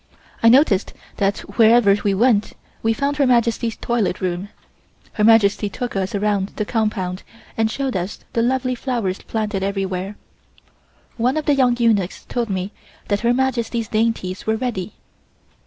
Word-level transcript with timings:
I 0.41 0.49
noticed 0.49 0.93
that 1.17 1.37
wherever 1.59 1.95
we 2.03 2.15
went 2.15 2.53
we 2.81 2.91
found 2.91 3.17
Her 3.17 3.27
Majesty's 3.27 3.77
toilet 3.77 4.19
room. 4.19 4.49
Her 5.13 5.23
Majesty 5.23 5.69
took 5.69 5.95
us 5.95 6.15
around 6.15 6.53
the 6.55 6.65
compound 6.65 7.21
and 7.55 7.69
showed 7.69 7.95
us 7.95 8.17
the 8.33 8.41
lovely 8.41 8.73
flowers 8.73 9.19
planted 9.21 9.61
everywhere. 9.61 10.17
One 11.17 11.37
of 11.37 11.45
the 11.45 11.53
young 11.53 11.77
eunuchs 11.77 12.25
told 12.25 12.49
me 12.49 12.71
that 13.09 13.19
Her 13.19 13.31
Majesty's 13.31 13.89
dainties 13.89 14.47
were 14.47 14.55
ready. 14.55 14.93